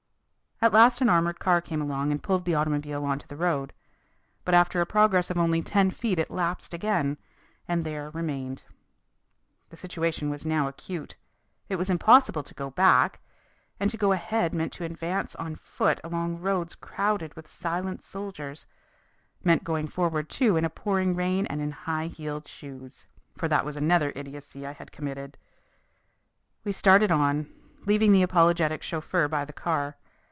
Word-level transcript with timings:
At 0.63 0.73
last 0.73 1.01
an 1.01 1.09
armoured 1.09 1.39
car 1.39 1.59
came 1.59 1.81
along 1.81 2.11
and 2.11 2.21
pulled 2.21 2.45
the 2.45 2.53
automobile 2.53 3.03
onto 3.03 3.25
the 3.25 3.35
road. 3.35 3.73
But 4.45 4.53
after 4.53 4.79
a 4.79 4.85
progress 4.85 5.31
of 5.31 5.37
only 5.39 5.63
ten 5.63 5.89
feet 5.89 6.19
it 6.19 6.29
lapsed 6.29 6.71
again, 6.71 7.17
and 7.67 7.83
there 7.83 8.11
remained. 8.11 8.63
The 9.71 9.75
situation 9.77 10.29
was 10.29 10.45
now 10.45 10.67
acute. 10.67 11.17
It 11.67 11.77
was 11.77 11.89
impossible 11.89 12.43
to 12.43 12.53
go 12.53 12.69
back, 12.69 13.21
and 13.79 13.89
to 13.89 13.97
go 13.97 14.11
ahead 14.11 14.53
meant 14.53 14.71
to 14.73 14.83
advance 14.83 15.33
on 15.37 15.55
foot 15.55 15.99
along 16.03 16.41
roads 16.41 16.75
crowded 16.75 17.33
with 17.33 17.47
silent 17.49 18.03
soldiers 18.03 18.67
meant 19.43 19.63
going 19.63 19.87
forward, 19.87 20.29
too, 20.29 20.57
in 20.57 20.63
a 20.63 20.69
pouring 20.69 21.15
rain 21.15 21.47
and 21.47 21.59
in 21.59 21.71
high 21.71 22.05
heeled 22.05 22.47
shoes. 22.47 23.07
For 23.35 23.47
that 23.47 23.65
was 23.65 23.77
another 23.77 24.13
idiocy 24.15 24.67
I 24.67 24.73
had 24.73 24.91
committed. 24.91 25.39
We 26.63 26.71
started 26.71 27.09
on, 27.11 27.51
leaving 27.87 28.11
the 28.11 28.21
apologetic 28.21 28.83
chauffeur 28.83 29.27
by 29.27 29.43
the 29.43 29.53
car. 29.53 29.95